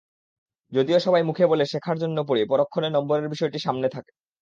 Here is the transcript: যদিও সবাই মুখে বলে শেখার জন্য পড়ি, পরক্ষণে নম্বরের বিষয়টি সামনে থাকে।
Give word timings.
যদিও 0.71 0.99
সবাই 0.99 1.23
মুখে 1.23 1.45
বলে 1.47 1.63
শেখার 1.65 1.97
জন্য 1.97 2.17
পড়ি, 2.27 2.41
পরক্ষণে 2.45 2.89
নম্বরের 2.89 3.31
বিষয়টি 3.33 3.57
সামনে 3.59 3.87
থাকে। 3.89 4.11